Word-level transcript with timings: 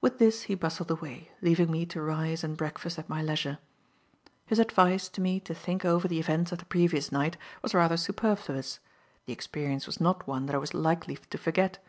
With 0.00 0.18
this 0.20 0.42
he 0.44 0.54
bustled 0.54 0.88
away, 0.92 1.32
leaving 1.40 1.68
me 1.68 1.84
to 1.86 2.00
rise 2.00 2.44
and 2.44 2.56
breakfast 2.56 2.96
at 2.96 3.08
my 3.08 3.20
leisure. 3.20 3.58
His 4.46 4.60
advice 4.60 5.08
to 5.08 5.20
me 5.20 5.40
to 5.40 5.52
think 5.52 5.84
over 5.84 6.06
the 6.06 6.20
events 6.20 6.52
of 6.52 6.58
the 6.60 6.64
previous 6.64 7.10
night 7.10 7.36
was 7.60 7.74
rather 7.74 7.96
superfluous. 7.96 8.78
The 9.26 9.32
experience 9.32 9.84
was 9.84 10.00
not 10.00 10.28
one 10.28 10.46
that 10.46 10.54
I 10.54 10.58
was 10.62 10.74
likely 10.74 11.16
to 11.16 11.38
forget. 11.38 11.84